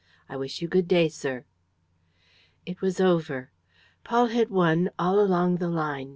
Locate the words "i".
0.27-0.35